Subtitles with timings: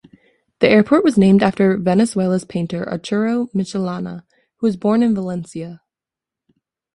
[0.61, 5.83] The airport was named after Venezuela's painter Arturo Michelena, who was born in Valencia.